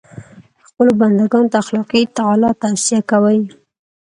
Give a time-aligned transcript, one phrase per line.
[0.67, 3.39] خپلو بنده ګانو ته اخلاقي تعالي توصیه کوي.